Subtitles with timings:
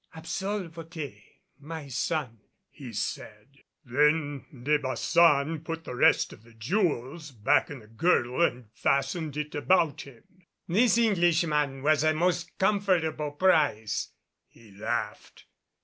[0.15, 1.23] "Absolvo te,
[1.59, 2.39] my son,"
[2.71, 3.59] he said.
[3.85, 9.37] Then De Baçan put the rest of the jewels back in the girdle and fastened
[9.37, 10.23] it about him.
[10.67, 14.07] "This Englishman was a most comfortable prize,"
[14.47, 15.45] he laughed.